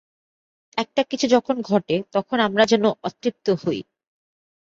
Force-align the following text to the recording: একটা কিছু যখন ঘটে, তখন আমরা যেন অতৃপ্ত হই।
একটা 0.77 1.01
কিছু 1.03 1.25
যখন 1.27 1.55
ঘটে, 1.61 1.95
তখন 2.13 2.37
আমরা 2.39 2.63
যেন 2.65 2.83
অতৃপ্ত 3.03 3.47
হই। 3.61 3.79